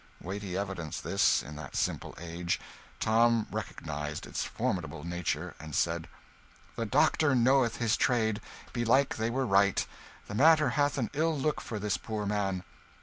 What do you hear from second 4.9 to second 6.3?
nature, and said